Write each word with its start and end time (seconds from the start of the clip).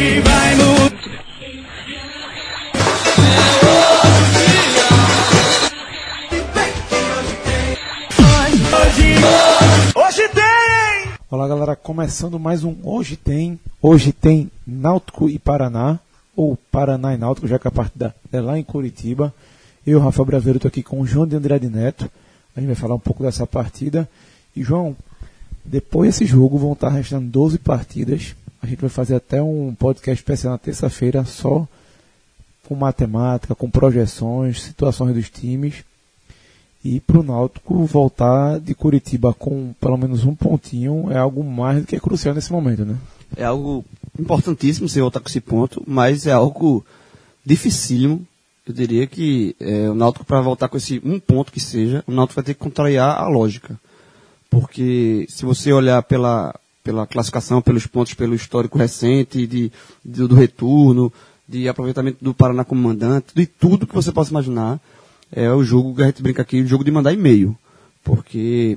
Hoje 0.00 0.20
vai 0.20 0.54
mudar. 0.56 0.90
Hoje, 8.72 9.14
hoje 9.94 10.28
tem! 10.30 11.12
Olá 11.30 11.46
galera, 11.46 11.76
começando 11.76 12.40
mais 12.40 12.64
um 12.64 12.76
Hoje 12.82 13.14
Tem. 13.14 13.60
Hoje 13.82 14.10
tem 14.10 14.50
Náutico 14.66 15.28
e 15.28 15.38
Paraná, 15.38 15.98
ou 16.34 16.56
Paraná 16.56 17.12
e 17.12 17.18
Náutico, 17.18 17.46
já 17.46 17.58
que 17.58 17.68
a 17.68 17.70
partida 17.70 18.16
é 18.32 18.40
lá 18.40 18.58
em 18.58 18.64
Curitiba. 18.64 19.34
Eu, 19.86 20.00
Rafael 20.00 20.24
Braveiro, 20.24 20.56
estou 20.56 20.70
aqui 20.70 20.82
com 20.82 21.02
o 21.02 21.06
João 21.06 21.26
de 21.26 21.36
Andrade 21.36 21.68
Neto. 21.68 22.10
A 22.56 22.60
gente 22.60 22.68
vai 22.68 22.76
falar 22.76 22.94
um 22.94 22.98
pouco 22.98 23.22
dessa 23.22 23.46
partida. 23.46 24.08
E 24.56 24.62
João, 24.62 24.96
depois 25.62 26.14
desse 26.14 26.24
jogo 26.24 26.56
vão 26.56 26.72
estar 26.72 26.88
restando 26.88 27.26
12 27.26 27.58
partidas. 27.58 28.34
A 28.62 28.66
gente 28.66 28.80
vai 28.80 28.90
fazer 28.90 29.16
até 29.16 29.42
um 29.42 29.74
podcast 29.74 30.20
especial 30.20 30.52
na 30.52 30.58
terça-feira 30.58 31.24
só 31.24 31.66
com 32.66 32.74
matemática, 32.74 33.54
com 33.54 33.70
projeções, 33.70 34.62
situações 34.62 35.14
dos 35.14 35.28
times. 35.28 35.82
E 36.84 37.00
para 37.00 37.18
o 37.18 37.22
Náutico 37.22 37.84
voltar 37.84 38.58
de 38.60 38.74
Curitiba 38.74 39.34
com 39.34 39.74
pelo 39.80 39.98
menos 39.98 40.24
um 40.24 40.34
pontinho 40.34 41.10
é 41.10 41.18
algo 41.18 41.42
mais 41.44 41.80
do 41.80 41.86
que 41.86 41.98
crucial 42.00 42.34
nesse 42.34 42.52
momento, 42.52 42.84
né? 42.84 42.96
É 43.36 43.44
algo 43.44 43.84
importantíssimo 44.18 44.88
você 44.88 45.00
voltar 45.00 45.20
com 45.20 45.28
esse 45.28 45.40
ponto, 45.40 45.82
mas 45.86 46.26
é 46.26 46.32
algo 46.32 46.84
dificílimo. 47.44 48.26
Eu 48.66 48.72
diria 48.72 49.06
que 49.06 49.56
é, 49.58 49.90
o 49.90 49.94
Náutico, 49.94 50.24
para 50.24 50.40
voltar 50.40 50.68
com 50.68 50.76
esse 50.76 51.00
um 51.04 51.18
ponto 51.18 51.52
que 51.52 51.60
seja, 51.60 52.04
o 52.06 52.12
Náutico 52.12 52.36
vai 52.36 52.44
ter 52.44 52.54
que 52.54 52.60
contrariar 52.60 53.20
a 53.20 53.28
lógica. 53.28 53.78
Porque 54.48 55.26
se 55.28 55.44
você 55.44 55.72
olhar 55.72 56.02
pela, 56.02 56.54
pela 56.90 57.06
classificação, 57.06 57.62
pelos 57.62 57.86
pontos, 57.86 58.14
pelo 58.14 58.34
histórico 58.34 58.76
recente, 58.76 59.46
de, 59.46 59.70
de- 60.04 60.26
do 60.26 60.34
retorno, 60.34 61.12
de 61.48 61.68
aproveitamento 61.68 62.18
do 62.20 62.34
Paraná 62.34 62.64
como 62.64 62.82
mandante, 62.82 63.28
de 63.32 63.46
tudo 63.46 63.86
que 63.86 63.94
você 63.94 64.10
possa 64.10 64.30
imaginar, 64.30 64.80
é 65.30 65.48
o 65.52 65.62
jogo 65.62 65.94
que 65.94 66.02
a 66.02 66.06
gente 66.06 66.20
brinca 66.20 66.42
aqui, 66.42 66.60
o 66.60 66.66
jogo 66.66 66.82
de 66.82 66.90
mandar 66.90 67.12
e-mail. 67.12 67.56
Porque 68.02 68.76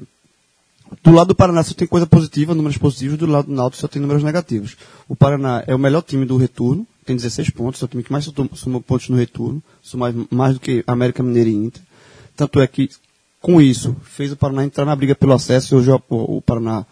do 1.03 1.11
lado 1.11 1.30
do 1.30 1.36
Paraná 1.36 1.64
só 1.64 1.73
tem 1.73 1.88
coisa 1.88 2.05
positiva, 2.05 2.53
números 2.53 2.78
positivos, 2.78 3.17
do 3.17 3.25
lado 3.25 3.47
do 3.47 3.53
Náutico 3.53 3.81
só 3.81 3.88
tem 3.88 4.00
números 4.00 4.22
negativos. 4.23 4.77
O 5.09 5.16
Paraná 5.16 5.64
é 5.66 5.73
o 5.73 5.80
melhor 5.80 6.03
time 6.03 6.23
do 6.23 6.38
retorno, 6.38 6.86
tem 7.03 7.16
16 7.16 7.50
pontos, 7.50 7.81
é 7.81 7.86
o 7.86 7.88
time 7.88 8.03
que 8.03 8.11
mais 8.11 8.30
somou 8.53 8.80
pontos 8.80 9.09
no 9.09 9.17
retorno, 9.17 9.61
somou 9.81 10.14
mais, 10.30 10.53
do 10.53 10.59
que 10.59 10.83
América 10.86 11.23
Mineira 11.23 11.50
e 11.50 11.53
Inter. 11.55 11.81
Tanto 12.36 12.59
é 12.61 12.67
que, 12.67 12.89
com 13.42 13.59
isso, 13.59 13.95
fez 14.03 14.31
o 14.31 14.36
Paraná 14.36 14.64
entrar 14.64 14.86
na 14.86 14.95
briga 14.95 15.16
pelo 15.16 15.33
acesso, 15.33 15.75
hoje 15.75 15.89
o 16.09 16.42
Paraná 16.42 16.86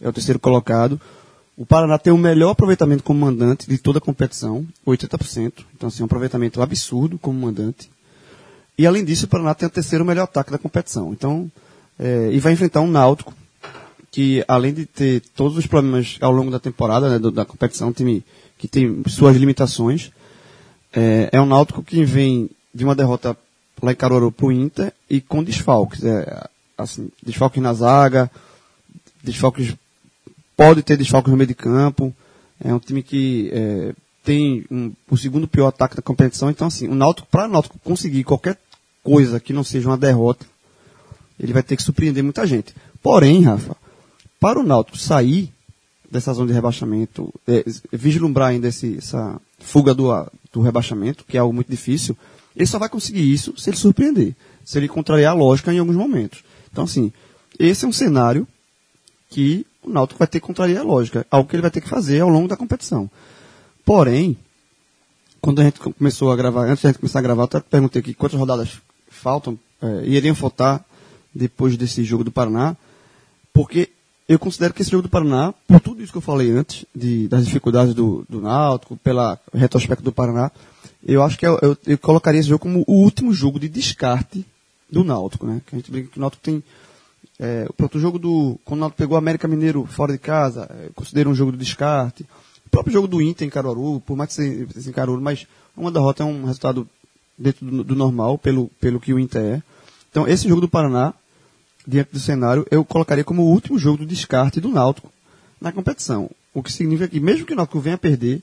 é 0.00 0.08
o 0.08 0.12
terceiro 0.12 0.38
colocado. 0.38 1.00
O 1.56 1.66
Paraná 1.66 1.98
tem 1.98 2.12
o 2.12 2.18
melhor 2.18 2.50
aproveitamento 2.50 3.02
como 3.02 3.20
mandante 3.20 3.68
de 3.68 3.78
toda 3.78 3.98
a 3.98 4.00
competição, 4.00 4.64
80%. 4.86 5.52
Então, 5.76 5.88
assim, 5.88 6.02
um 6.02 6.06
aproveitamento 6.06 6.62
absurdo 6.62 7.18
como 7.18 7.38
mandante. 7.40 7.90
E 8.76 8.86
além 8.86 9.04
disso, 9.04 9.26
o 9.26 9.28
Paraná 9.28 9.54
tem 9.54 9.66
o 9.66 9.70
terceiro 9.70 10.04
melhor 10.04 10.22
ataque 10.24 10.52
da 10.52 10.58
competição. 10.58 11.12
Então, 11.12 11.50
é, 11.98 12.30
e 12.32 12.38
vai 12.38 12.52
enfrentar 12.52 12.80
um 12.80 12.86
Náutico 12.90 13.34
que, 14.12 14.44
além 14.46 14.72
de 14.72 14.86
ter 14.86 15.20
todos 15.34 15.58
os 15.58 15.66
problemas 15.66 16.16
ao 16.20 16.30
longo 16.30 16.50
da 16.50 16.60
temporada, 16.60 17.10
né, 17.10 17.18
do- 17.18 17.32
da 17.32 17.44
competição, 17.44 17.88
um 17.88 17.92
time 17.92 18.24
que 18.56 18.68
tem 18.68 19.02
suas 19.08 19.36
limitações, 19.36 20.12
é, 20.92 21.28
é 21.32 21.40
um 21.40 21.46
Náutico 21.46 21.82
que 21.82 22.04
vem 22.04 22.48
de 22.72 22.84
uma 22.84 22.94
derrota 22.94 23.36
lá 23.82 23.90
em 23.92 23.96
Caruaru 23.96 24.30
pro 24.30 24.52
Inter 24.52 24.92
e 25.10 25.20
com 25.20 25.42
desfalques. 25.42 26.04
É, 26.04 26.48
assim, 26.76 27.10
desfalques 27.20 27.60
na 27.60 27.74
zaga, 27.74 28.30
desfalques 29.24 29.74
pode 30.58 30.82
ter 30.82 30.96
desfalques 30.96 31.30
no 31.30 31.36
meio 31.36 31.46
de 31.46 31.54
campo. 31.54 32.12
É 32.62 32.74
um 32.74 32.80
time 32.80 33.00
que 33.00 33.48
é, 33.52 33.94
tem 34.24 34.64
um- 34.68 34.92
o 35.08 35.16
segundo 35.16 35.46
pior 35.46 35.68
ataque 35.68 35.94
da 35.94 36.02
competição. 36.02 36.50
Então, 36.50 36.66
assim, 36.66 36.88
o 36.88 36.94
Náutico, 36.96 37.28
para 37.30 37.46
o 37.46 37.48
Náutico 37.48 37.78
conseguir 37.84 38.24
qualquer 38.24 38.58
coisa 39.04 39.38
que 39.38 39.52
não 39.52 39.62
seja 39.62 39.88
uma 39.88 39.96
derrota, 39.96 40.44
ele 41.38 41.52
vai 41.52 41.62
ter 41.62 41.76
que 41.76 41.82
surpreender 41.84 42.24
muita 42.24 42.44
gente. 42.44 42.74
Porém, 43.00 43.42
Rafa, 43.42 43.76
para 44.40 44.58
o 44.58 44.64
Náutico 44.64 44.98
sair 44.98 45.52
dessa 46.10 46.32
zona 46.32 46.48
de 46.48 46.54
rebaixamento, 46.54 47.32
é, 47.46 47.64
vislumbrar 47.92 48.48
ainda 48.48 48.66
esse, 48.66 48.96
essa 48.98 49.40
fuga 49.60 49.94
do, 49.94 50.08
do 50.52 50.60
rebaixamento, 50.60 51.24
que 51.24 51.36
é 51.36 51.40
algo 51.40 51.54
muito 51.54 51.70
difícil, 51.70 52.16
ele 52.56 52.66
só 52.66 52.80
vai 52.80 52.88
conseguir 52.88 53.32
isso 53.32 53.54
se 53.56 53.70
ele 53.70 53.76
surpreender, 53.76 54.34
se 54.64 54.76
ele 54.76 54.88
contrariar 54.88 55.32
a 55.32 55.36
lógica 55.36 55.72
em 55.72 55.78
alguns 55.78 55.94
momentos. 55.94 56.42
Então, 56.72 56.82
assim, 56.82 57.12
esse 57.60 57.84
é 57.84 57.88
um 57.88 57.92
cenário 57.92 58.44
que 59.28 59.66
o 59.82 59.90
Náutico 59.90 60.18
vai 60.18 60.28
ter 60.28 60.40
que 60.40 60.46
contrariar 60.46 60.82
a 60.82 60.86
lógica, 60.86 61.26
algo 61.30 61.48
que 61.48 61.56
ele 61.56 61.62
vai 61.62 61.70
ter 61.70 61.80
que 61.80 61.88
fazer 61.88 62.20
ao 62.20 62.28
longo 62.28 62.48
da 62.48 62.56
competição. 62.56 63.10
Porém, 63.84 64.36
quando 65.40 65.60
a 65.60 65.64
gente 65.64 65.78
começou 65.80 66.30
a 66.30 66.36
gravar, 66.36 66.66
antes 66.66 66.82
da 66.82 66.90
gente 66.90 66.98
começar 66.98 67.18
a 67.20 67.22
gravar, 67.22 67.42
eu 67.42 67.46
até 67.46 67.60
perguntei 67.60 68.00
aqui 68.00 68.14
quantas 68.14 68.38
rodadas 68.38 68.80
faltam, 69.08 69.58
eh, 69.82 70.02
iriam 70.06 70.34
faltar 70.34 70.84
depois 71.34 71.76
desse 71.76 72.04
jogo 72.04 72.24
do 72.24 72.30
Paraná, 72.30 72.76
porque 73.52 73.90
eu 74.28 74.38
considero 74.38 74.74
que 74.74 74.82
esse 74.82 74.90
jogo 74.90 75.04
do 75.04 75.08
Paraná, 75.08 75.54
por 75.66 75.80
tudo 75.80 76.02
isso 76.02 76.12
que 76.12 76.18
eu 76.18 76.22
falei 76.22 76.50
antes, 76.50 76.84
de, 76.94 77.26
das 77.28 77.46
dificuldades 77.46 77.94
do, 77.94 78.26
do 78.28 78.40
Náutico, 78.40 78.96
pela 78.98 79.38
retrospecto 79.54 80.04
do 80.04 80.12
Paraná, 80.12 80.50
eu 81.04 81.22
acho 81.22 81.38
que 81.38 81.46
eu, 81.46 81.58
eu, 81.62 81.76
eu 81.86 81.98
colocaria 81.98 82.40
esse 82.40 82.48
jogo 82.48 82.60
como 82.60 82.84
o 82.86 83.02
último 83.02 83.32
jogo 83.32 83.58
de 83.58 83.68
descarte 83.68 84.44
do 84.90 85.02
Náutico, 85.02 85.46
né? 85.46 85.62
Que 85.66 85.74
a 85.74 85.78
gente 85.78 85.90
brinca 85.90 86.10
que 86.10 86.18
o 86.18 86.20
Náutico 86.20 86.42
tem 86.42 86.62
é, 87.38 87.66
o 87.68 87.72
próprio 87.72 88.00
jogo 88.00 88.18
do. 88.18 88.58
Quando 88.64 88.78
o 88.78 88.80
Náutico 88.80 88.98
pegou 88.98 89.14
o 89.14 89.18
América 89.18 89.46
Mineiro 89.46 89.86
fora 89.86 90.12
de 90.12 90.18
casa, 90.18 90.68
é, 90.70 90.90
considera 90.94 91.28
um 91.28 91.34
jogo 91.34 91.52
de 91.52 91.58
descarte. 91.58 92.26
O 92.66 92.70
próprio 92.70 92.92
jogo 92.92 93.06
do 93.06 93.22
Inter 93.22 93.46
em 93.46 93.50
Caruaru, 93.50 94.00
por 94.00 94.16
mais 94.16 94.34
que 94.34 94.66
seja 94.72 94.90
em 94.90 94.92
Caruaru, 94.92 95.22
mas 95.22 95.46
uma 95.76 95.90
derrota 95.90 96.22
é 96.22 96.26
um 96.26 96.44
resultado 96.44 96.88
dentro 97.38 97.64
do, 97.64 97.84
do 97.84 97.94
normal, 97.94 98.36
pelo, 98.36 98.68
pelo 98.80 99.00
que 99.00 99.14
o 99.14 99.18
Inter 99.18 99.42
é. 99.42 99.62
Então, 100.10 100.26
esse 100.26 100.48
jogo 100.48 100.60
do 100.60 100.68
Paraná, 100.68 101.14
diante 101.86 102.12
do 102.12 102.18
cenário, 102.18 102.66
eu 102.70 102.84
colocaria 102.84 103.24
como 103.24 103.42
o 103.42 103.50
último 103.50 103.78
jogo 103.78 103.98
do 103.98 104.06
descarte 104.06 104.60
do 104.60 104.68
Náutico 104.68 105.10
na 105.60 105.70
competição. 105.70 106.28
O 106.52 106.62
que 106.62 106.72
significa 106.72 107.08
que, 107.08 107.20
mesmo 107.20 107.46
que 107.46 107.52
o 107.52 107.56
Náutico 107.56 107.80
venha 107.80 107.94
a 107.94 107.98
perder, 107.98 108.42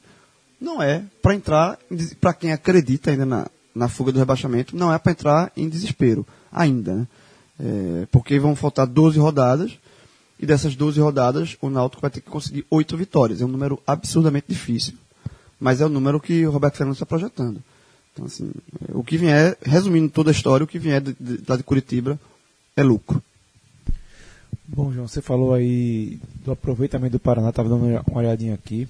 não 0.60 0.82
é 0.82 1.04
para 1.22 1.36
entrar, 1.36 1.78
para 2.22 2.34
quem 2.34 2.54
acredita 2.54 3.12
ainda 3.12 3.26
na, 3.26 3.48
na 3.76 3.90
fuga 3.90 4.12
do 4.12 4.20
rebaixamento, 4.20 4.76
não 4.76 4.92
é 4.92 4.98
para 4.98 5.12
entrar 5.12 5.52
em 5.56 5.68
desespero 5.68 6.26
ainda, 6.52 6.96
né? 6.96 7.08
É, 7.60 8.08
porque 8.12 8.40
vão 8.40 8.56
faltar 8.56 8.86
12 8.86 9.18
rodadas, 9.20 9.78
e 10.40 10.46
dessas 10.46 10.76
12 10.76 11.00
rodadas, 11.00 11.58
o 11.62 11.70
Náutico 11.70 12.02
vai 12.02 12.12
ter 12.12 12.22
que 12.22 12.30
conseguir 12.30 12.66
8 12.70 12.98
vitórias. 12.98 13.42
É 13.42 13.46
um 13.46 13.50
número 13.50 13.82
absurdamente 13.88 14.48
difícil, 14.50 14.94
mas 15.60 15.82
é 15.82 15.86
o 15.86 15.90
número 15.90 16.20
que 16.20 16.46
o 16.46 16.52
Roberto 16.52 16.78
Fernandes 16.78 16.98
está 16.98 17.06
projetando. 17.06 17.64
Então, 18.14 18.26
assim, 18.26 18.52
o 18.90 19.04
que 19.04 19.18
vier, 19.18 19.58
resumindo 19.62 20.10
toda 20.10 20.30
a 20.30 20.34
história, 20.34 20.64
o 20.64 20.68
que 20.68 20.80
vier 20.80 21.02
de, 21.02 21.14
de, 21.20 21.42
lá 21.48 21.56
de 21.56 21.64
Curitiba 21.64 22.20
é 22.76 22.84
lucro. 22.84 23.22
Bom, 24.68 24.92
João, 24.92 25.08
você 25.08 25.22
falou 25.22 25.54
aí 25.54 26.20
do 26.44 26.52
aproveitamento 26.52 27.14
do 27.14 27.20
Paraná, 27.20 27.50
estava 27.50 27.70
dando 27.70 27.86
uma 27.86 28.18
olhadinha 28.18 28.56
aqui. 28.56 28.88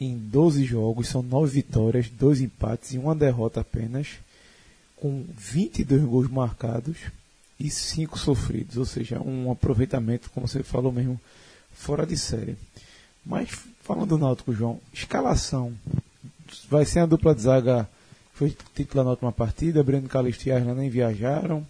Em 0.00 0.16
12 0.16 0.64
jogos, 0.64 1.08
são 1.08 1.22
9 1.22 1.52
vitórias, 1.52 2.08
2 2.08 2.40
empates 2.40 2.94
e 2.94 2.98
uma 2.98 3.14
derrota 3.14 3.60
apenas, 3.60 4.08
com 4.96 5.24
22 5.36 6.02
gols 6.02 6.28
marcados 6.28 6.96
e 7.62 7.70
5 7.70 8.18
sofridos, 8.18 8.76
ou 8.76 8.84
seja, 8.84 9.20
um 9.20 9.50
aproveitamento, 9.50 10.30
como 10.30 10.48
você 10.48 10.64
falou 10.64 10.90
mesmo, 10.90 11.20
fora 11.72 12.04
de 12.04 12.16
série. 12.16 12.56
Mas, 13.24 13.50
falando 13.82 14.08
do 14.08 14.18
Náutico, 14.18 14.52
João, 14.52 14.80
escalação. 14.92 15.72
Vai 16.68 16.84
ser 16.84 16.98
a 16.98 17.06
dupla 17.06 17.34
de 17.34 17.42
zaga, 17.42 17.88
foi 18.34 18.54
titular 18.74 19.04
na 19.04 19.12
última 19.12 19.30
partida, 19.30 19.82
Breno 19.82 20.08
Calixto 20.08 20.48
e 20.48 20.52
Arlan 20.52 20.74
nem 20.74 20.90
viajaram. 20.90 21.64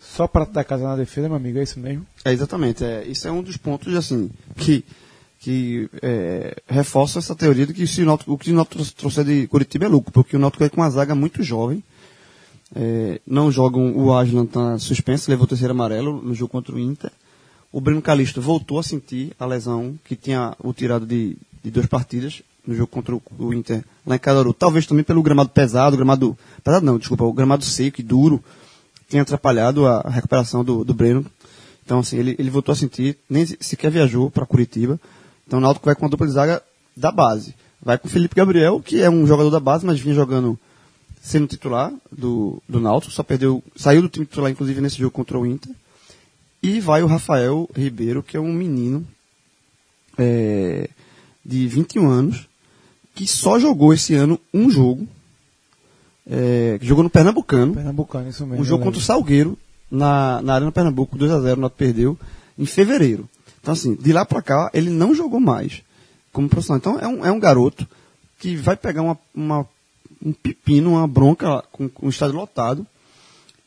Só 0.00 0.26
para 0.26 0.46
da 0.46 0.64
casa 0.64 0.84
na 0.84 0.96
defesa, 0.96 1.28
meu 1.28 1.36
amigo, 1.36 1.58
é 1.58 1.62
isso 1.62 1.78
mesmo? 1.78 2.06
É, 2.24 2.32
exatamente. 2.32 2.82
É, 2.82 3.04
isso 3.04 3.28
é 3.28 3.30
um 3.30 3.42
dos 3.42 3.58
pontos, 3.58 3.94
assim, 3.94 4.30
que, 4.56 4.84
que 5.38 5.88
é, 6.02 6.56
reforça 6.66 7.18
essa 7.18 7.34
teoria 7.34 7.66
de 7.66 7.74
que 7.74 7.86
se 7.86 8.02
o, 8.02 8.06
Náutico, 8.06 8.32
o 8.32 8.38
que 8.38 8.52
o 8.52 8.54
Náutico 8.54 8.84
trouxer 8.92 9.24
de 9.24 9.46
Curitiba 9.48 9.84
é 9.84 9.88
lucro, 9.88 10.12
porque 10.12 10.36
o 10.36 10.38
Náutico 10.38 10.64
é 10.64 10.70
com 10.70 10.80
uma 10.80 10.90
zaga 10.90 11.14
muito 11.14 11.42
jovem. 11.42 11.82
É, 12.74 13.20
não 13.26 13.50
jogam, 13.50 13.96
o 13.96 14.12
Aslan 14.12 14.44
está 14.44 14.78
suspenso, 14.78 15.30
levou 15.30 15.44
o 15.44 15.48
terceiro 15.48 15.72
amarelo 15.72 16.20
no 16.22 16.34
jogo 16.34 16.52
contra 16.52 16.74
o 16.74 16.78
Inter. 16.78 17.10
O 17.72 17.80
Breno 17.80 18.00
Calixto 18.00 18.40
voltou 18.40 18.78
a 18.78 18.82
sentir 18.82 19.32
a 19.38 19.46
lesão 19.46 19.98
que 20.04 20.14
tinha 20.14 20.54
o 20.60 20.72
tirado 20.72 21.04
de, 21.04 21.36
de 21.62 21.70
duas 21.70 21.86
partidas 21.86 22.42
no 22.66 22.74
jogo 22.74 22.88
contra 22.88 23.14
o, 23.14 23.22
o 23.38 23.52
Inter 23.52 23.84
lá 24.06 24.16
em 24.16 24.18
Caruaru. 24.18 24.54
Talvez 24.54 24.86
também 24.86 25.04
pelo 25.04 25.22
gramado 25.22 25.50
pesado, 25.50 25.96
gramado, 25.96 26.38
pesado 26.62 26.86
não, 26.86 26.98
desculpa, 26.98 27.24
o 27.24 27.32
gramado 27.32 27.64
seco 27.64 28.00
e 28.00 28.04
duro 28.04 28.42
tenha 29.08 29.22
atrapalhado 29.22 29.86
a 29.86 30.08
recuperação 30.08 30.64
do, 30.64 30.84
do 30.84 30.94
Breno. 30.94 31.24
Então, 31.84 31.98
assim, 31.98 32.16
ele, 32.16 32.34
ele 32.38 32.50
voltou 32.50 32.72
a 32.72 32.76
sentir, 32.76 33.18
nem 33.28 33.44
sequer 33.44 33.90
viajou 33.90 34.30
para 34.30 34.46
Curitiba. 34.46 34.98
Então, 35.46 35.58
o 35.58 35.62
Náutico 35.62 35.84
vai 35.84 35.94
com 35.94 36.06
a 36.06 36.08
dupla 36.08 36.26
de 36.26 36.32
zaga 36.32 36.62
da 36.96 37.12
base. 37.12 37.54
Vai 37.82 37.98
com 37.98 38.08
o 38.08 38.10
Felipe 38.10 38.34
Gabriel, 38.34 38.80
que 38.80 39.02
é 39.02 39.10
um 39.10 39.26
jogador 39.26 39.50
da 39.50 39.60
base, 39.60 39.84
mas 39.84 40.00
vinha 40.00 40.14
jogando 40.14 40.58
sendo 41.24 41.46
titular 41.46 41.90
do, 42.12 42.62
do 42.68 42.78
Náutico, 42.78 43.10
só 43.10 43.22
perdeu, 43.22 43.64
saiu 43.74 44.02
do 44.02 44.10
time 44.10 44.26
titular, 44.26 44.50
inclusive, 44.52 44.78
nesse 44.82 44.98
jogo 44.98 45.10
contra 45.10 45.38
o 45.38 45.46
Inter. 45.46 45.72
E 46.62 46.80
vai 46.80 47.02
o 47.02 47.06
Rafael 47.06 47.68
Ribeiro, 47.74 48.22
que 48.22 48.36
é 48.36 48.40
um 48.40 48.52
menino 48.52 49.06
é, 50.18 50.88
de 51.44 51.66
21 51.66 52.08
anos, 52.08 52.46
que 53.14 53.26
só 53.26 53.58
jogou 53.58 53.92
esse 53.94 54.14
ano 54.14 54.38
um 54.52 54.70
jogo, 54.70 55.08
é, 56.26 56.76
que 56.78 56.86
jogou 56.86 57.02
no 57.02 57.10
Pernambucano, 57.10 57.74
Pernambucano, 57.74 58.28
isso 58.28 58.46
mesmo. 58.46 58.60
um 58.62 58.64
jogo 58.64 58.82
eu 58.82 58.84
contra 58.84 59.00
o. 59.00 59.02
Salgueiro, 59.02 59.58
na, 59.90 60.42
na 60.42 60.54
Arena 60.54 60.72
Pernambuco, 60.72 61.16
2x0, 61.16 61.54
o 61.54 61.60
Náutico 61.60 61.78
perdeu, 61.78 62.18
em 62.58 62.66
fevereiro. 62.66 63.28
Então, 63.62 63.72
assim, 63.72 63.94
de 63.94 64.12
lá 64.12 64.26
pra 64.26 64.42
cá, 64.42 64.70
ele 64.74 64.90
não 64.90 65.14
jogou 65.14 65.40
mais 65.40 65.82
como 66.32 66.48
profissional. 66.48 66.78
Então, 66.78 66.98
é 66.98 67.08
um, 67.08 67.24
é 67.24 67.32
um 67.32 67.40
garoto 67.40 67.86
que 68.38 68.56
vai 68.56 68.76
pegar 68.76 69.02
uma, 69.02 69.18
uma- 69.34 69.66
um 70.24 70.32
pepino, 70.32 70.92
uma 70.92 71.06
bronca 71.06 71.62
com, 71.70 71.88
com 71.88 72.06
o 72.06 72.10
estádio 72.10 72.36
lotado 72.36 72.86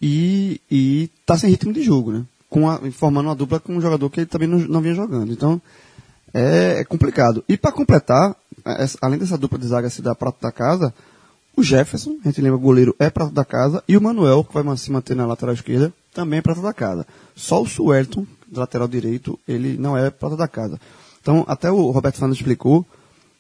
e, 0.02 0.60
e 0.70 1.10
tá 1.26 1.38
sem 1.38 1.50
ritmo 1.50 1.74
de 1.74 1.84
jogo, 1.84 2.12
né? 2.12 2.26
Com 2.50 2.70
a, 2.70 2.80
formando 2.92 3.28
uma 3.28 3.36
dupla 3.36 3.60
com 3.60 3.76
um 3.76 3.82
jogador 3.82 4.10
que 4.10 4.22
ele 4.22 4.28
também 4.28 4.48
não, 4.48 4.60
não 4.60 4.82
vinha 4.82 4.96
jogando. 4.96 5.32
Então, 5.32 5.62
é, 6.34 6.80
é 6.80 6.84
complicado. 6.84 7.44
E 7.48 7.58
para 7.58 7.72
completar, 7.72 8.36
essa- 8.66 8.98
além 9.02 9.20
dessa 9.20 9.38
dupla 9.38 9.58
de 9.60 9.68
zaga 9.68 9.90
se 9.90 10.02
dar 10.02 10.16
prato 10.16 10.38
da 10.42 10.52
casa, 10.52 10.94
o 11.56 11.64
Jefferson, 11.64 12.18
a 12.24 12.28
gente 12.30 12.42
lembra, 12.42 12.58
goleiro 12.60 12.96
é 13.00 13.10
prato 13.10 13.34
da 13.34 13.44
casa, 13.44 13.84
e 13.88 13.98
o 13.98 14.02
Manuel, 14.02 14.44
que 14.44 14.54
vai 14.54 14.78
se 14.78 14.92
manter 14.92 15.16
na 15.16 15.26
lateral 15.26 15.56
esquerda, 15.56 15.92
também 16.14 16.40
é 16.40 16.42
prato 16.42 16.62
da 16.62 16.74
casa. 16.74 17.06
Só 17.36 17.62
o 17.62 17.68
Suelton, 17.68 18.26
lateral 18.54 18.88
direito, 18.88 19.40
ele 19.48 19.78
não 19.78 19.98
é 19.98 20.10
prato 20.10 20.38
da 20.38 20.48
casa. 20.48 20.80
Então, 21.22 21.44
até 21.48 21.70
o 21.72 21.90
Roberto 21.92 22.16
Fernandes 22.16 22.40
explicou 22.40 22.86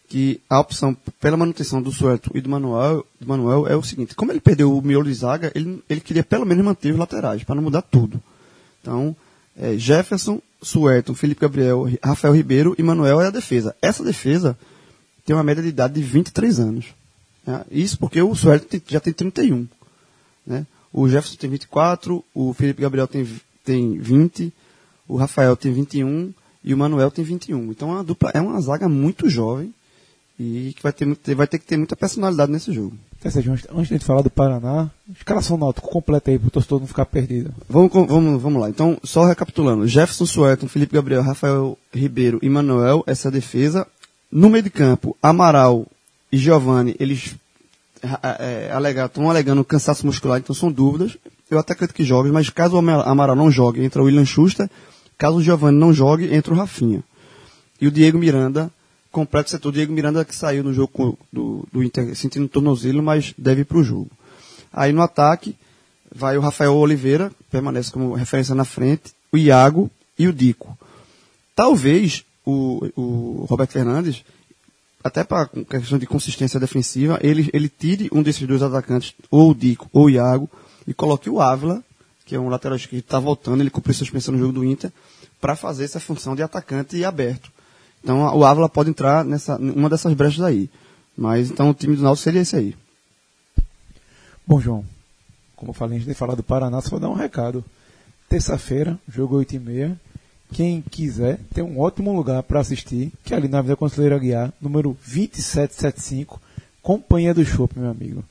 que 0.09 0.39
a 0.49 0.59
opção 0.59 0.95
pela 1.19 1.35
manutenção 1.35 1.81
do 1.81 1.91
Suelton 1.91 2.31
e 2.33 2.39
do 2.41 2.49
Manuel, 2.49 3.05
do 3.19 3.27
Manuel 3.27 3.67
é 3.67 3.75
o 3.75 3.83
seguinte, 3.83 4.15
como 4.15 4.31
ele 4.31 4.39
perdeu 4.39 4.75
o 4.75 4.81
miolo 4.81 5.05
de 5.05 5.13
zaga, 5.13 5.51
ele, 5.53 5.83
ele 5.89 5.99
queria 5.99 6.23
pelo 6.23 6.45
menos 6.45 6.63
manter 6.63 6.91
os 6.93 6.97
laterais, 6.99 7.43
para 7.43 7.55
não 7.55 7.63
mudar 7.63 7.81
tudo. 7.81 8.21
Então, 8.81 9.15
é, 9.57 9.77
Jefferson, 9.77 10.41
Suelton, 10.61 11.13
Felipe 11.13 11.41
Gabriel, 11.41 11.83
Ri- 11.83 11.99
Rafael 12.01 12.33
Ribeiro 12.33 12.73
e 12.77 12.83
Manuel 12.83 13.19
é 13.19 13.27
a 13.27 13.31
defesa. 13.31 13.75
Essa 13.81 14.03
defesa 14.03 14.57
tem 15.25 15.35
uma 15.35 15.43
média 15.43 15.61
de 15.61 15.69
idade 15.69 15.95
de 15.95 16.01
23 16.01 16.59
anos. 16.59 16.85
né? 17.45 17.65
Isso 17.69 17.97
porque 17.99 18.21
o 18.21 18.33
Suelton 18.33 18.65
tem- 18.67 18.81
já 18.87 18.99
tem 19.01 19.11
31. 19.13 19.67
Né? 20.45 20.65
O 20.93 21.09
Jefferson 21.09 21.35
tem 21.37 21.49
24, 21.49 22.23
o 22.33 22.53
Felipe 22.53 22.81
Gabriel 22.81 23.07
tem, 23.07 23.27
tem 23.65 23.97
20, 23.99 24.53
o 25.05 25.17
Rafael 25.17 25.55
tem 25.57 25.73
21 25.73 26.33
e 26.63 26.73
o 26.73 26.77
Manuel 26.77 27.11
tem 27.11 27.25
21. 27.25 27.71
Então 27.71 27.99
é 27.99 28.03
dupla, 28.03 28.31
é 28.33 28.39
uma 28.39 28.59
zaga 28.61 28.87
muito 28.87 29.29
jovem 29.29 29.73
e 30.39 30.73
que 30.75 30.83
vai 30.83 30.93
ter, 30.93 31.35
vai 31.35 31.47
ter 31.47 31.57
que 31.59 31.65
ter 31.65 31.77
muita 31.77 31.95
personalidade 31.95 32.51
nesse 32.51 32.71
jogo. 32.71 32.95
Ou 33.25 33.31
seja, 33.31 33.51
antes 33.51 33.63
de 33.63 33.75
a 33.75 33.83
gente 33.83 34.05
falar 34.05 34.21
do 34.21 34.29
Paraná, 34.29 34.89
escalação 35.15 35.57
náutico 35.57 35.89
completa 35.89 36.29
aí, 36.29 36.37
pro 36.37 36.51
torcedor 36.51 36.79
não 36.79 36.87
ficar 36.87 37.05
perdido. 37.05 37.51
Vamos, 37.67 37.91
vamos, 37.91 38.41
vamos 38.41 38.61
lá. 38.61 38.69
Então, 38.69 38.97
só 39.03 39.25
recapitulando. 39.25 39.87
Jefferson, 39.87 40.25
Suelton, 40.25 40.67
Felipe 40.67 40.93
Gabriel, 40.93 41.23
Rafael 41.23 41.77
Ribeiro 41.91 42.39
e 42.41 42.49
Manuel, 42.49 43.03
essa 43.07 43.27
é 43.27 43.29
a 43.29 43.33
defesa. 43.33 43.87
No 44.31 44.49
meio 44.49 44.63
de 44.63 44.69
campo, 44.69 45.17
Amaral 45.21 45.87
e 46.31 46.37
Giovanni, 46.37 46.95
eles 46.99 47.35
é, 48.39 48.71
alegar, 48.71 49.07
estão 49.07 49.29
alegando 49.29 49.63
cansaço 49.65 50.05
muscular, 50.05 50.37
então 50.37 50.53
são 50.53 50.71
dúvidas. 50.71 51.17
Eu 51.49 51.57
até 51.57 51.73
acredito 51.73 51.95
que 51.95 52.03
jogue, 52.03 52.29
mas 52.29 52.49
caso 52.49 52.75
o 52.75 52.79
Ama- 52.79 53.03
Amaral 53.03 53.35
não 53.35 53.49
jogue, 53.49 53.83
entra 53.83 54.01
o 54.01 54.05
William 54.05 54.25
Schuster. 54.25 54.69
Caso 55.17 55.37
o 55.37 55.41
Giovanni 55.41 55.79
não 55.79 55.91
jogue, 55.91 56.31
entra 56.33 56.53
o 56.53 56.57
Rafinha. 56.57 57.03
E 57.81 57.87
o 57.87 57.91
Diego 57.91 58.19
Miranda, 58.19 58.69
completa 59.17 59.47
o 59.47 59.49
setor. 59.49 59.69
O 59.69 59.71
Diego 59.71 59.91
Miranda 59.91 60.23
que 60.23 60.35
saiu 60.35 60.63
no 60.63 60.71
jogo 60.71 61.17
do, 61.33 61.67
do 61.73 61.81
Inter 61.81 62.15
sentindo 62.15 62.47
tornozelo, 62.47 63.01
mas 63.01 63.33
deve 63.35 63.61
ir 63.61 63.65
para 63.65 63.79
o 63.79 63.83
jogo. 63.83 64.11
Aí 64.71 64.93
no 64.93 65.01
ataque, 65.01 65.55
vai 66.13 66.37
o 66.37 66.41
Rafael 66.41 66.75
Oliveira, 66.75 67.31
permanece 67.49 67.91
como 67.91 68.13
referência 68.13 68.53
na 68.53 68.63
frente, 68.63 69.13
o 69.31 69.37
Iago 69.37 69.89
e 70.19 70.27
o 70.27 70.33
Dico. 70.33 70.77
Talvez 71.55 72.23
o, 72.45 72.87
o 72.95 73.45
Roberto 73.49 73.71
Fernandes, 73.71 74.23
até 75.03 75.23
para 75.23 75.47
questão 75.47 75.97
de 75.97 76.05
consistência 76.05 76.59
defensiva, 76.59 77.17
ele, 77.23 77.49
ele 77.51 77.69
tire 77.69 78.09
um 78.11 78.21
desses 78.21 78.47
dois 78.47 78.61
atacantes, 78.61 79.15
ou 79.31 79.49
o 79.49 79.55
Dico 79.55 79.89
ou 79.91 80.05
o 80.05 80.09
Iago, 80.11 80.47
e 80.85 80.93
coloque 80.93 81.27
o 81.27 81.41
Ávila, 81.41 81.83
que 82.23 82.35
é 82.35 82.39
um 82.39 82.49
lateral 82.49 82.75
esquerdo 82.75 83.01
que 83.01 83.07
está 83.07 83.19
voltando, 83.19 83.61
ele 83.61 83.71
cumpriu 83.71 83.95
suspensão 83.95 84.31
no 84.33 84.39
jogo 84.39 84.53
do 84.53 84.63
Inter, 84.63 84.91
para 85.41 85.55
fazer 85.55 85.85
essa 85.85 85.99
função 85.99 86.35
de 86.35 86.43
atacante 86.43 86.95
e 86.95 87.03
aberto. 87.03 87.56
Então 88.07 88.21
o 88.21 88.45
Ávila 88.45 88.69
pode 88.69 88.89
entrar 88.89 89.25
nessa 89.25 89.57
uma 89.57 89.89
dessas 89.89 90.13
brechas 90.13 90.41
aí. 90.41 90.69
Mas 91.17 91.51
então 91.51 91.71
o 91.71 91.73
time 91.73 91.93
do 91.93 92.03
Náutico 92.03 92.23
seria 92.23 92.39
esse 92.39 92.55
aí. 92.55 92.73
Bom, 94.47 94.61
João, 94.61 94.85
como 95.57 95.71
eu 95.71 95.73
falei, 95.73 95.97
antes 95.97 96.07
de 96.07 96.13
falar 96.13 96.33
do 96.33 96.41
Paraná, 96.41 96.79
só 96.79 96.91
vou 96.91 97.01
dar 97.01 97.09
um 97.09 97.15
recado. 97.15 97.65
Terça-feira, 98.29 98.97
jogo 99.09 99.37
8h30. 99.43 99.97
Quem 100.53 100.81
quiser, 100.81 101.37
tem 101.53 101.61
um 101.61 101.81
ótimo 101.81 102.15
lugar 102.15 102.41
para 102.43 102.61
assistir, 102.61 103.11
que 103.25 103.33
é 103.33 103.37
ali 103.37 103.49
na 103.49 103.59
Avenida 103.59 103.75
Conselheiro 103.75 104.15
Aguiar, 104.15 104.53
número 104.61 104.97
2775, 105.05 106.39
Companhia 106.81 107.33
do 107.33 107.43
Chopp, 107.43 107.77
meu 107.77 107.89
amigo. 107.89 108.23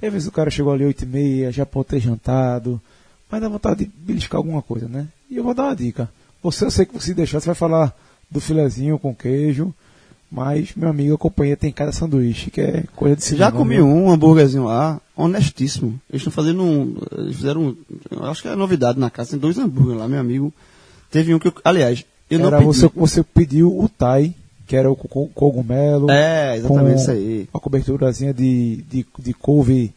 E 0.00 0.06
às 0.06 0.12
vezes 0.14 0.28
o 0.28 0.32
cara 0.32 0.50
chegou 0.50 0.72
ali 0.72 0.84
8h30, 0.84 1.50
já 1.50 1.66
pode 1.66 1.88
ter 1.88 2.00
jantado, 2.00 2.80
mas 3.30 3.42
dá 3.42 3.50
vontade 3.50 3.84
de 3.84 3.92
beliscar 3.94 4.38
alguma 4.38 4.62
coisa, 4.62 4.88
né? 4.88 5.08
E 5.28 5.36
eu 5.36 5.44
vou 5.44 5.52
dar 5.52 5.64
uma 5.64 5.76
dica. 5.76 6.08
Você, 6.42 6.64
eu 6.64 6.70
sei 6.70 6.86
que 6.86 6.98
se 7.04 7.12
deixar, 7.12 7.38
você 7.38 7.46
vai 7.46 7.54
falar 7.54 7.94
do 8.30 8.40
filezinho 8.40 8.98
com 8.98 9.14
queijo, 9.14 9.74
mas, 10.30 10.70
meu 10.76 10.88
amigo, 10.88 11.14
a 11.14 11.18
companhia 11.18 11.56
tem 11.56 11.72
cada 11.72 11.90
sanduíche, 11.90 12.50
que 12.50 12.60
é 12.60 12.84
coisa 12.94 13.16
de 13.16 13.24
cinema. 13.24 13.46
Já 13.46 13.52
comi 13.52 13.76
viu? 13.76 13.86
um 13.86 14.10
hambúrguerzinho 14.10 14.64
lá, 14.64 15.00
honestíssimo. 15.16 16.00
Eles 16.08 16.20
estão 16.22 16.32
fazendo 16.32 16.62
um. 16.62 16.96
Eles 17.18 17.36
fizeram. 17.36 17.62
um- 18.12 18.24
acho 18.24 18.42
que 18.42 18.48
é 18.48 18.54
novidade 18.54 18.98
na 19.00 19.10
casa. 19.10 19.30
Tem 19.30 19.38
dois 19.40 19.58
hambúrgueres 19.58 19.98
lá, 20.00 20.06
meu 20.08 20.20
amigo. 20.20 20.52
Teve 21.10 21.34
um 21.34 21.38
que 21.40 21.48
eu. 21.48 21.52
Aliás, 21.64 22.04
eu 22.30 22.38
não 22.38 22.46
era 22.46 22.58
pedi. 22.58 22.68
você, 22.68 22.88
você 22.94 23.22
pediu 23.24 23.76
o 23.76 23.88
Thai, 23.88 24.32
que 24.68 24.76
era 24.76 24.88
o 24.88 24.94
co- 24.94 25.08
co- 25.08 25.26
cogumelo. 25.34 26.08
É, 26.10 26.56
exatamente 26.58 27.00
isso 27.00 27.10
aí. 27.10 27.48
Uma 27.52 27.60
coberturazinha 27.60 28.32
de, 28.32 28.84
de, 28.88 29.04
de 29.18 29.34
couve, 29.34 29.92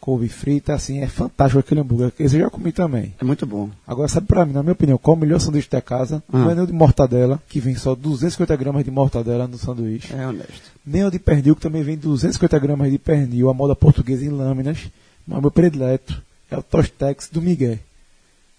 couve 0.00 0.28
frita, 0.28 0.72
assim, 0.72 1.00
é 1.00 1.06
fantástico 1.06 1.60
aquele 1.60 1.80
hambúrguer. 1.80 2.12
Esse 2.18 2.36
eu 2.36 2.40
já 2.40 2.50
comi 2.50 2.72
também. 2.72 3.14
É 3.20 3.24
muito 3.24 3.44
bom. 3.46 3.68
Agora, 3.86 4.08
sabe 4.08 4.26
pra 4.26 4.46
mim, 4.46 4.52
na 4.52 4.62
minha 4.62 4.72
opinião, 4.72 4.96
qual 4.96 5.14
é 5.14 5.18
o 5.18 5.20
melhor 5.20 5.38
sanduíche 5.38 5.68
da 5.70 5.82
casa? 5.82 6.22
Ah. 6.32 6.38
Não 6.38 6.50
é 6.50 6.54
nem 6.54 6.64
o 6.64 6.66
de 6.66 6.72
mortadela, 6.72 7.40
que 7.48 7.60
vem 7.60 7.76
só 7.76 7.94
250 7.94 8.56
gramas 8.56 8.84
de 8.84 8.90
mortadela 8.90 9.46
no 9.46 9.58
sanduíche. 9.58 10.14
É 10.14 10.26
honesto. 10.26 10.72
Nem 10.84 11.04
o 11.04 11.10
de 11.10 11.18
pernil, 11.18 11.54
que 11.54 11.60
também 11.60 11.82
vem 11.82 11.98
250 11.98 12.58
gramas 12.58 12.90
de 12.90 12.98
pernil, 12.98 13.50
a 13.50 13.54
moda 13.54 13.76
portuguesa 13.76 14.24
em 14.24 14.30
lâminas. 14.30 14.88
Mas 15.26 15.38
o 15.38 15.42
meu 15.42 15.50
predileto 15.50 16.22
é 16.50 16.56
o 16.56 16.62
Tostex 16.62 17.28
do 17.30 17.42
Miguel. 17.42 17.78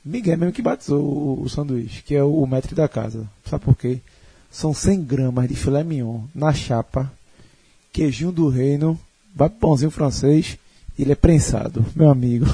Miguel 0.06 0.38
mesmo 0.38 0.54
que 0.54 0.62
batizou 0.62 1.02
o, 1.02 1.44
o 1.44 1.50
sanduíche, 1.50 2.04
que 2.04 2.16
é 2.16 2.24
o, 2.24 2.44
o 2.44 2.48
mestre 2.48 2.76
da 2.76 2.88
casa. 2.88 3.28
Sabe 3.46 3.66
por 3.66 3.76
quê? 3.76 4.00
São 4.51 4.74
100 4.74 5.04
gramas 5.04 5.48
de 5.48 5.56
filé 5.56 5.84
mignon 5.84 6.22
na 6.36 6.54
chapa, 6.54 7.12
queijinho 7.92 8.32
do 8.32 8.48
reino, 8.50 9.00
vai 9.36 9.50
pãozinho 9.50 9.89
francês, 9.89 10.58
ele 11.03 11.12
é 11.13 11.15
prensado. 11.15 11.86
Meu 11.96 12.10
amigo, 12.10 12.46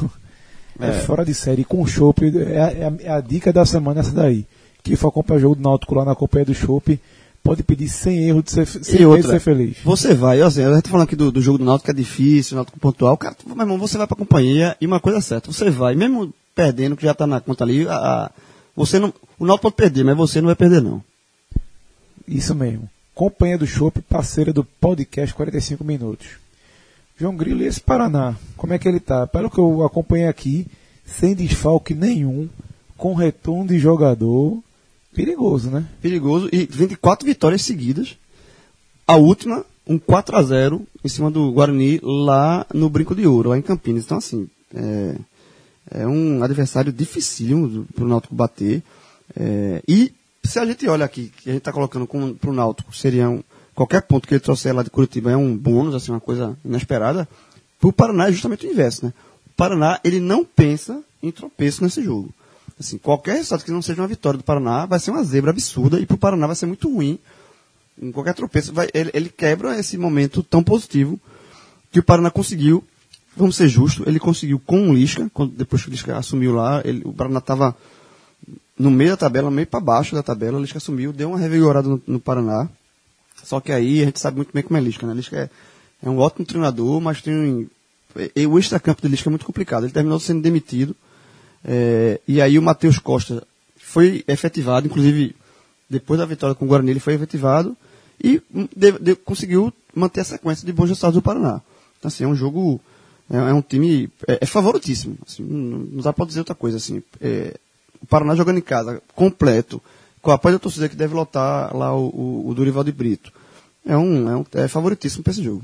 é, 0.79 0.89
É. 0.89 0.93
fora 0.93 1.25
de 1.25 1.33
série, 1.33 1.63
com 1.63 1.85
chopp, 1.85 2.23
é, 2.25 2.59
a- 2.61 2.71
é 2.71 2.87
a- 2.87 2.93
é 3.03 3.09
a 3.17 3.21
dica 3.21 3.51
da 3.53 3.65
semana 3.65 3.99
essa 4.01 4.11
daí. 4.11 4.45
Que 4.83 4.95
for 4.95 5.09
acompanhar 5.09 5.37
o 5.37 5.41
jogo 5.41 5.55
do 5.55 5.61
Náutico 5.61 5.95
lá 5.95 6.05
na 6.05 6.15
companhia 6.15 6.45
do 6.45 6.53
chopp, 6.53 6.99
pode 7.43 7.63
pedir 7.63 7.89
sem 7.89 8.23
erro 8.27 8.41
de 8.43 8.51
ser, 8.51 8.65
sem 8.67 9.05
outra, 9.05 9.21
de 9.23 9.27
ser 9.29 9.39
feliz. 9.39 9.77
Você 9.83 10.13
vai, 10.13 10.41
assim, 10.41 10.61
eu 10.61 10.73
já 10.73 10.81
tô 10.81 10.89
falando 10.89 11.05
aqui 11.07 11.15
do, 11.15 11.31
do 11.31 11.41
jogo 11.41 11.57
do 11.57 11.65
Náutico 11.65 11.85
que 11.85 11.91
é 11.91 11.93
difícil, 11.93 12.53
o 12.53 12.57
Náutico 12.57 12.79
pontual. 12.79 13.17
Cara, 13.17 13.35
meu 13.45 13.59
irmão, 13.59 13.77
você 13.77 13.97
vai 13.97 14.07
pra 14.07 14.15
companhia 14.15 14.75
e 14.79 14.85
uma 14.87 14.99
coisa 14.99 15.17
é 15.17 15.21
certa, 15.21 15.51
você 15.51 15.69
vai, 15.69 15.93
mesmo 15.95 16.33
perdendo, 16.55 16.95
que 16.95 17.03
já 17.03 17.13
tá 17.13 17.27
na 17.27 17.39
conta 17.41 17.63
ali, 17.63 17.87
a, 17.87 17.93
a- 17.95 18.31
você 18.75 18.97
não, 18.99 19.13
o 19.39 19.45
Náutico 19.45 19.63
pode 19.71 19.75
perder, 19.75 20.03
mas 20.05 20.15
você 20.17 20.39
não 20.39 20.47
vai 20.47 20.55
perder 20.55 20.81
não. 20.81 21.03
Isso 22.27 22.53
mesmo. 22.53 22.89
Companhia 23.15 23.57
do 23.57 23.65
Chopp, 23.65 23.99
parceira 24.03 24.53
do 24.53 24.63
podcast 24.63 25.33
45 25.33 25.83
Minutos. 25.83 26.27
João 27.19 27.35
Grilo, 27.35 27.63
e 27.63 27.65
esse 27.65 27.81
Paraná? 27.81 28.35
Como 28.55 28.73
é 28.73 28.77
que 28.77 28.87
ele 28.87 28.99
tá? 28.99 29.25
Pelo 29.25 29.49
que 29.49 29.57
eu 29.57 29.83
acompanhei 29.83 30.27
aqui, 30.27 30.67
sem 31.03 31.33
desfalque 31.33 31.95
nenhum, 31.95 32.47
com 32.95 33.15
retorno 33.15 33.67
de 33.67 33.79
jogador, 33.79 34.61
perigoso, 35.15 35.71
né? 35.71 35.85
perigoso 35.99 36.47
e 36.51 36.65
24 36.65 37.25
vitórias 37.25 37.63
seguidas. 37.63 38.15
A 39.07 39.15
última, 39.15 39.65
um 39.87 39.97
4 39.97 40.35
a 40.35 40.43
0 40.43 40.85
em 41.03 41.07
cima 41.07 41.31
do 41.31 41.51
Guarani 41.51 41.99
lá 42.03 42.67
no 42.71 42.87
Brinco 42.87 43.15
de 43.15 43.25
Ouro, 43.25 43.49
lá 43.49 43.57
em 43.57 43.63
Campinas. 43.63 44.03
Então, 44.03 44.19
assim, 44.19 44.47
é, 44.75 45.15
é 45.91 46.07
um 46.07 46.43
adversário 46.43 46.93
dificílimo 46.93 47.87
para 47.95 48.05
o 48.05 48.07
Náutico 48.07 48.35
bater. 48.35 48.83
É, 49.35 49.81
e 49.87 50.13
se 50.43 50.59
a 50.59 50.65
gente 50.65 50.87
olha 50.87 51.05
aqui, 51.05 51.31
que 51.35 51.49
a 51.49 51.53
gente 51.53 51.61
está 51.61 51.73
colocando 51.73 52.05
para 52.05 52.49
o 52.49 52.53
Náutico, 52.53 52.95
seria 52.95 53.27
um, 53.27 53.41
qualquer 53.77 54.01
ponto 54.01 54.27
que 54.27 54.33
ele 54.33 54.41
trouxer 54.41 54.75
lá 54.75 54.81
de 54.81 54.89
Curitiba 54.89 55.29
é 55.29 55.37
um 55.37 55.55
bônus, 55.55 55.93
assim, 55.93 56.11
uma 56.11 56.19
coisa 56.19 56.57
inesperada. 56.65 57.29
Para 57.79 57.89
o 57.89 57.93
Paraná 57.93 58.27
é 58.27 58.31
justamente 58.31 58.65
o 58.65 58.71
inverso, 58.71 59.05
né? 59.05 59.13
O 59.45 59.55
Paraná, 59.55 59.99
ele 60.03 60.19
não 60.19 60.43
pensa 60.43 60.99
em 61.21 61.29
tropeço 61.29 61.83
nesse 61.83 62.01
jogo. 62.03 62.33
Assim, 62.79 62.97
qualquer 62.97 63.33
resultado 63.33 63.63
que 63.63 63.69
não 63.69 63.83
seja 63.83 64.01
uma 64.01 64.07
vitória 64.07 64.39
do 64.39 64.43
Paraná 64.43 64.87
vai 64.87 64.97
ser 64.97 65.11
uma 65.11 65.23
zebra 65.23 65.51
absurda 65.51 65.99
e 65.99 66.07
para 66.07 66.15
o 66.15 66.17
Paraná 66.17 66.47
vai 66.47 66.55
ser 66.55 66.65
muito 66.65 66.91
ruim. 66.91 67.19
Em 68.01 68.11
qualquer 68.11 68.33
tropeço, 68.33 68.73
vai, 68.73 68.87
ele, 68.95 69.11
ele 69.13 69.29
quebra 69.29 69.79
esse 69.79 69.95
momento 69.95 70.41
tão 70.41 70.63
positivo 70.63 71.19
que 71.91 71.99
o 71.99 72.03
Paraná 72.03 72.31
conseguiu. 72.31 72.83
Vamos 73.35 73.55
ser 73.55 73.69
justos, 73.69 74.07
ele 74.07 74.19
conseguiu 74.19 74.57
com 74.57 74.89
o 74.89 74.93
Lisca, 74.93 75.29
quando, 75.31 75.51
depois 75.51 75.83
que 75.83 75.89
o 75.89 75.91
Lisca 75.91 76.17
assumiu 76.17 76.55
lá, 76.55 76.81
ele, 76.83 77.03
o 77.05 77.13
Paraná 77.13 77.37
estava 77.37 77.75
no 78.77 78.89
meio 78.89 79.11
da 79.11 79.17
tabela, 79.17 79.51
meio 79.51 79.67
para 79.67 79.79
baixo 79.79 80.15
da 80.15 80.23
tabela, 80.23 80.57
o 80.57 80.61
Lisca 80.61 80.79
assumiu, 80.79 81.13
deu 81.13 81.29
uma 81.29 81.37
revigorada 81.37 81.87
no, 81.87 82.01
no 82.07 82.19
Paraná, 82.19 82.67
Só 83.43 83.59
que 83.59 83.71
aí 83.71 84.01
a 84.01 84.05
gente 84.05 84.19
sabe 84.19 84.37
muito 84.37 84.53
bem 84.53 84.63
como 84.63 84.77
é 84.77 84.81
Lisca, 84.81 85.05
né? 85.07 85.13
Lisca 85.13 85.37
é, 85.37 85.49
é 86.05 86.09
um 86.09 86.17
ótimo 86.19 86.45
treinador, 86.45 86.99
mas 86.99 87.21
tem 87.21 87.69
e, 88.35 88.47
o 88.47 88.57
extracampo 88.57 89.05
Lisca 89.07 89.29
é 89.29 89.31
muito 89.31 89.45
complicado. 89.45 89.85
Ele 89.85 89.93
terminou 89.93 90.19
sendo 90.19 90.41
demitido. 90.41 90.95
É, 91.63 92.19
e 92.27 92.41
aí 92.41 92.57
o 92.57 92.61
Matheus 92.61 92.99
Costa 92.99 93.43
foi 93.77 94.23
efetivado, 94.27 94.87
inclusive 94.87 95.35
depois 95.89 96.19
da 96.19 96.25
vitória 96.25 96.55
com 96.55 96.65
o 96.65 96.67
Guarani 96.67 96.91
ele 96.91 96.99
foi 96.99 97.13
efetivado 97.13 97.75
e 98.21 98.41
de, 98.75 98.91
de, 98.99 99.15
conseguiu 99.15 99.73
manter 99.95 100.21
a 100.21 100.25
sequência 100.25 100.65
de 100.65 100.73
bons 100.73 100.89
resultados 100.89 101.15
do 101.15 101.21
Paraná. 101.21 101.61
Então 101.97 102.09
assim, 102.09 102.23
é 102.23 102.27
um 102.27 102.35
jogo, 102.35 102.79
é, 103.29 103.37
é 103.37 103.53
um 103.53 103.61
time, 103.61 104.09
é, 104.27 104.39
é 104.41 104.45
favoritíssimo. 104.45 105.17
Assim, 105.25 105.43
não, 105.43 105.79
não 105.79 106.01
dá 106.01 106.13
para 106.13 106.25
dizer 106.25 106.39
outra 106.39 106.55
coisa. 106.55 106.77
Assim, 106.77 107.01
é, 107.21 107.55
o 108.01 108.05
Paraná 108.05 108.35
jogando 108.35 108.57
em 108.57 108.61
casa, 108.61 109.01
completo, 109.15 109.81
com 110.27 110.31
a 110.33 110.51
da 110.51 110.59
torcida 110.59 110.89
que 110.89 110.95
deve 110.97 111.13
lotar 111.13 111.73
lá 111.73 111.95
o, 111.95 112.09
o, 112.09 112.49
o 112.49 112.53
Durival 112.53 112.83
de 112.83 112.91
Brito. 112.91 113.31
É 113.85 113.95
um, 113.95 114.29
é 114.29 114.35
um 114.35 114.45
é 114.55 114.67
favoritíssimo 114.67 115.23
para 115.23 115.31
esse 115.31 115.41
jogo. 115.41 115.63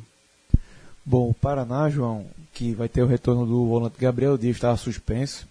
Bom, 1.04 1.32
o 1.32 1.34
Paraná, 1.34 1.90
João, 1.90 2.26
que 2.54 2.74
vai 2.74 2.88
ter 2.88 3.04
o 3.04 3.06
retorno 3.06 3.46
do 3.46 3.66
volante 3.66 4.00
Gabriel 4.00 4.38
Dias, 4.38 4.56
estava 4.56 4.78
suspenso. 4.78 5.46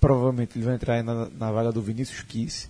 Provavelmente 0.00 0.56
ele 0.56 0.64
vai 0.64 0.76
entrar 0.76 1.02
na, 1.02 1.28
na 1.36 1.50
vaga 1.50 1.72
do 1.72 1.82
Vinícius 1.82 2.22
Kiss. 2.22 2.68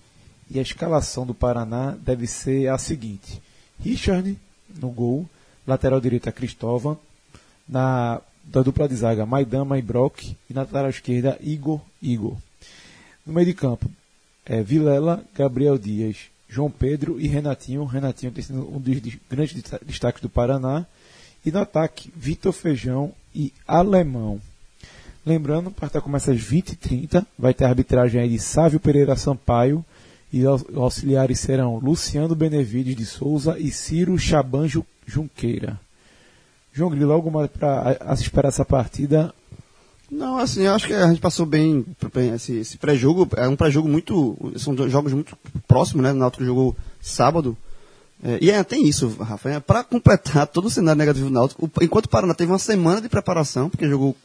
E 0.49 0.57
a 0.57 0.63
escalação 0.63 1.27
do 1.27 1.35
Paraná 1.35 1.95
deve 1.99 2.25
ser 2.25 2.69
a 2.69 2.79
seguinte: 2.79 3.39
Richard 3.79 4.35
no 4.79 4.89
gol, 4.89 5.29
lateral 5.67 6.01
direita 6.01 6.31
Cristóvão, 6.31 6.97
na 7.69 8.19
da 8.43 8.63
dupla 8.63 8.89
de 8.89 8.95
zaga 8.95 9.27
Maidama 9.27 9.77
e 9.77 9.81
Brock 9.83 10.23
e 10.49 10.53
na 10.55 10.61
lateral 10.61 10.89
esquerda 10.89 11.37
Igor 11.39 11.81
Igor. 12.01 12.35
No 13.23 13.31
meio 13.31 13.45
de 13.45 13.53
campo, 13.53 13.87
é, 14.47 14.63
Vilela, 14.63 15.23
Gabriel 15.35 15.77
Dias, 15.77 16.17
João 16.47 16.71
Pedro 16.71 17.19
e 17.19 17.27
Renatinho. 17.27 17.83
Renatinho 17.85 18.31
tem 18.31 18.43
sido 18.43 18.59
um 18.73 18.79
dos 18.79 19.17
grandes 19.29 19.61
destaques 19.85 20.21
do 20.21 20.29
Paraná. 20.29 20.85
E 21.45 21.51
no 21.51 21.59
ataque, 21.59 22.11
Vitor 22.15 22.53
Feijão 22.53 23.11
e 23.35 23.53
Alemão. 23.67 24.41
Lembrando, 25.25 25.67
o 25.67 25.71
partida 25.71 26.01
começa 26.01 26.31
às 26.31 26.39
20h30, 26.39 27.25
vai 27.37 27.53
ter 27.53 27.65
a 27.65 27.69
arbitragem 27.69 28.21
aí 28.21 28.29
de 28.29 28.39
Sávio 28.39 28.79
Pereira 28.79 29.15
Sampaio 29.15 29.83
e 30.31 30.45
os 30.47 30.63
auxiliares 30.75 31.39
serão 31.39 31.77
Luciano 31.79 32.33
Benevides 32.33 32.95
de 32.95 33.05
Souza 33.05 33.57
e 33.59 33.69
Ciro 33.69 34.17
Chabanjo 34.17 34.85
Junqueira. 35.05 35.79
João 36.73 36.91
Grilo, 36.91 37.11
algo 37.11 37.31
mais 37.31 37.49
para 37.49 37.97
esperar 38.13 38.49
essa 38.49 38.63
partida 38.63 39.33
não, 40.09 40.37
assim, 40.37 40.63
eu 40.63 40.73
acho 40.73 40.87
que 40.87 40.93
a 40.93 41.07
gente 41.07 41.19
passou 41.19 41.45
bem, 41.45 41.85
bem 42.13 42.33
esse, 42.33 42.53
esse 42.57 42.77
pré-jogo. 42.77 43.27
É 43.35 43.47
um 43.47 43.57
pré-jogo 43.57 43.89
muito. 43.89 44.37
São 44.55 44.75
jogos 44.89 45.11
muito 45.11 45.37
próximos, 45.67 46.03
né? 46.03 46.11
O 46.11 46.15
Náutico 46.15 46.45
jogou 46.45 46.75
sábado. 47.01 47.57
É, 48.23 48.39
e 48.41 48.49
é, 48.49 48.63
tem 48.63 48.87
isso, 48.87 49.09
Rafa. 49.19 49.59
Para 49.61 49.83
completar 49.83 50.47
todo 50.47 50.65
o 50.65 50.69
cenário 50.69 50.97
negativo 50.97 51.27
do 51.27 51.33
Náutico, 51.33 51.69
enquanto 51.81 52.05
o 52.05 52.09
Paraná 52.09 52.33
teve 52.33 52.51
uma 52.51 52.57
semana 52.57 53.01
de 53.01 53.09
preparação, 53.09 53.69
porque 53.69 53.87
jogou 53.87 54.15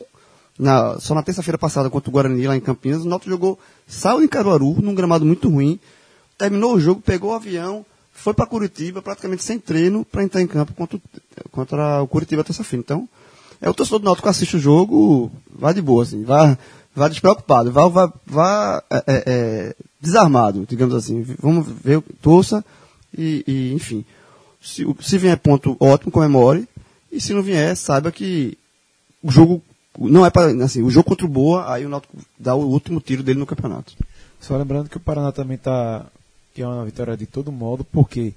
na, 0.58 1.00
só 1.00 1.14
na 1.14 1.22
terça-feira 1.22 1.58
passada 1.58 1.90
contra 1.90 2.08
o 2.08 2.12
Guarani 2.12 2.46
lá 2.46 2.56
em 2.56 2.60
Campinas, 2.60 3.04
o 3.04 3.08
Náutico 3.08 3.30
jogou 3.30 3.58
saiu 3.86 4.22
em 4.22 4.28
Caruaru, 4.28 4.80
num 4.80 4.94
gramado 4.94 5.24
muito 5.24 5.48
ruim, 5.48 5.80
terminou 6.38 6.74
o 6.74 6.80
jogo, 6.80 7.00
pegou 7.00 7.32
o 7.32 7.34
avião, 7.34 7.84
foi 8.12 8.32
para 8.32 8.46
Curitiba, 8.46 9.02
praticamente 9.02 9.42
sem 9.42 9.58
treino, 9.58 10.04
para 10.04 10.22
entrar 10.22 10.40
em 10.40 10.46
campo 10.46 10.72
contra, 10.74 11.00
contra 11.50 12.02
o 12.02 12.06
Curitiba 12.06 12.44
terça-feira. 12.44 12.82
Então, 12.84 13.08
é 13.62 13.70
o 13.70 13.74
torcedor 13.74 14.00
do 14.00 14.04
Náutico 14.04 14.28
assiste 14.28 14.56
o 14.56 14.60
jogo, 14.60 15.30
vá 15.50 15.72
de 15.72 15.80
boa, 15.80 16.02
assim, 16.02 16.24
vá, 16.24 16.58
vá 16.94 17.08
despreocupado, 17.08 17.70
vá, 17.70 17.86
vá, 17.86 18.12
vá 18.26 18.82
é, 18.90 18.96
é, 18.96 19.22
é 19.26 19.74
desarmado, 20.00 20.66
digamos 20.68 20.94
assim. 20.94 21.22
Vamos 21.38 21.68
ver, 21.68 22.02
torça 22.20 22.64
e, 23.16 23.44
e 23.46 23.72
enfim. 23.72 24.04
Se, 24.60 24.84
se 25.00 25.18
vier 25.18 25.38
ponto 25.38 25.76
ótimo, 25.78 26.12
comemore. 26.12 26.68
E 27.10 27.20
se 27.20 27.32
não 27.32 27.42
vier, 27.42 27.76
saiba 27.76 28.10
que 28.10 28.58
o 29.22 29.30
jogo 29.30 29.62
não 29.98 30.26
é 30.26 30.30
para 30.30 30.46
assim, 30.64 30.82
o 30.82 30.90
jogo 30.90 31.08
contra 31.10 31.26
o 31.26 31.28
Boa, 31.28 31.72
aí 31.72 31.86
o 31.86 31.88
Náutico 31.88 32.16
dá 32.38 32.54
o 32.54 32.66
último 32.66 33.00
tiro 33.00 33.22
dele 33.22 33.38
no 33.38 33.46
campeonato. 33.46 33.92
Só 34.40 34.56
lembrando 34.56 34.88
que 34.88 34.96
o 34.96 35.00
Paraná 35.00 35.30
também 35.30 35.54
está 35.54 36.06
que 36.54 36.62
é 36.62 36.66
uma 36.66 36.84
vitória 36.84 37.16
de 37.16 37.26
todo 37.26 37.50
modo, 37.50 37.84
porque 37.84 38.34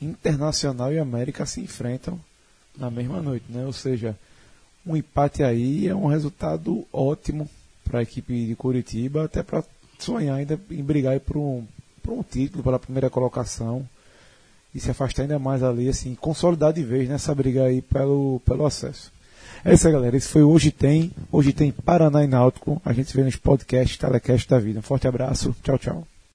Internacional 0.00 0.92
e 0.92 0.98
América 0.98 1.46
se 1.46 1.60
enfrentam 1.60 2.20
na 2.76 2.90
mesma 2.90 3.22
noite, 3.22 3.46
né? 3.48 3.64
Ou 3.64 3.72
seja, 3.72 4.16
um 4.86 4.96
empate 4.96 5.42
aí 5.42 5.88
é 5.88 5.94
um 5.94 6.06
resultado 6.06 6.86
ótimo 6.92 7.48
para 7.84 8.00
a 8.00 8.02
equipe 8.02 8.46
de 8.46 8.54
Curitiba, 8.54 9.24
até 9.24 9.42
para 9.42 9.64
sonhar 9.98 10.36
ainda 10.36 10.58
em 10.70 10.82
brigar 10.82 11.18
por 11.20 11.36
um, 11.36 11.64
por 12.02 12.12
um 12.12 12.22
título, 12.22 12.62
pela 12.62 12.78
primeira 12.78 13.08
colocação 13.08 13.88
e 14.74 14.80
se 14.80 14.90
afastar 14.90 15.22
ainda 15.22 15.38
mais 15.38 15.62
ali, 15.62 15.88
assim, 15.88 16.14
consolidar 16.14 16.72
de 16.72 16.82
vez 16.82 17.08
nessa 17.08 17.34
briga 17.34 17.64
aí 17.64 17.80
pelo, 17.80 18.40
pelo 18.44 18.66
acesso. 18.66 19.12
É 19.64 19.72
isso 19.72 19.86
aí, 19.86 19.92
galera. 19.92 20.16
Esse 20.16 20.28
foi 20.28 20.42
Hoje 20.42 20.70
Tem. 20.70 21.10
Hoje 21.32 21.52
tem 21.52 21.70
Paraná 21.70 22.22
e 22.22 22.26
Náutico. 22.26 22.82
A 22.84 22.92
gente 22.92 23.08
se 23.08 23.16
vê 23.16 23.22
nos 23.22 23.36
podcasts, 23.36 23.96
telecast 23.96 24.48
da 24.48 24.58
vida. 24.58 24.80
Um 24.80 24.82
forte 24.82 25.08
abraço. 25.08 25.54
Tchau, 25.62 25.78
tchau. 25.78 26.13